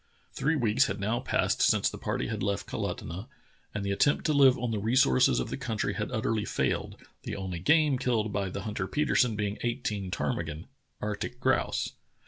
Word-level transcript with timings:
Three 0.33 0.55
weeks 0.55 0.87
had 0.87 0.99
now 0.99 1.19
passed 1.19 1.61
since 1.61 1.87
the 1.87 1.99
party 1.99 2.25
had 2.25 2.41
left 2.41 2.65
Kalutunah, 2.65 3.27
and 3.71 3.85
the 3.85 3.91
attempt 3.91 4.25
to 4.25 4.33
live 4.33 4.57
on 4.57 4.71
the 4.71 4.79
resources 4.79 5.39
of 5.39 5.51
the 5.51 5.57
country 5.57 5.93
had 5.93 6.11
utterly 6.11 6.43
failed, 6.43 6.95
the 7.21 7.35
only 7.35 7.59
game 7.59 7.99
killed 7.99 8.33
by 8.33 8.49
the 8.49 8.63
hunter 8.63 8.87
Petersen 8.87 9.35
being 9.35 9.59
eighteen 9.61 10.09
ptarmigan 10.09 10.65
(arctic 11.01 11.39
grouse). 11.39 11.91